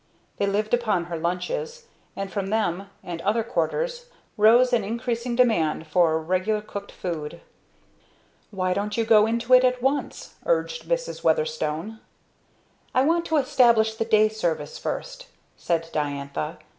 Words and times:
They 0.37 0.47
lived 0.47 0.73
upon 0.73 1.03
her 1.05 1.15
lunches; 1.19 1.85
and 2.15 2.31
from 2.33 2.47
them, 2.47 2.89
and 3.03 3.21
other 3.21 3.43
quarters, 3.43 4.07
rose 4.35 4.73
an 4.73 4.83
increasing 4.83 5.35
demand 5.35 5.85
for 5.85 6.19
regular 6.19 6.61
cooked 6.63 6.91
food. 6.91 7.39
"Why 8.49 8.73
don't 8.73 8.97
you 8.97 9.05
go 9.05 9.27
into 9.27 9.53
it 9.53 9.63
at 9.63 9.79
once?" 9.79 10.37
urged 10.47 10.89
Mrs. 10.89 11.23
Weatherstone. 11.23 11.99
"I 12.95 13.03
want 13.03 13.25
to 13.27 13.37
establish 13.37 13.93
the 13.93 14.05
day 14.05 14.27
service 14.27 14.79
first," 14.79 15.27
said 15.55 15.87
Diantha. 15.93 16.57